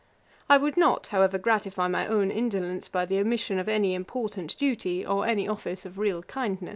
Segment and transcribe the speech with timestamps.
[0.49, 5.05] I would not, however, gratify my own indolence by the omission of any important duty,
[5.05, 6.69] or any office of real kindness.